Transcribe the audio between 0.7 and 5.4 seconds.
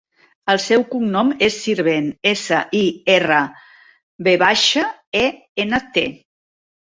cognom és Sirvent: essa, i, erra, ve baixa, e,